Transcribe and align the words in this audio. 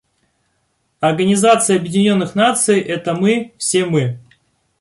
Организация 0.99 1.75
Объединенных 1.77 2.33
Наций— 2.33 2.79
это 2.79 3.13
мы, 3.13 3.53
все 3.59 3.85
мы. 3.85 4.19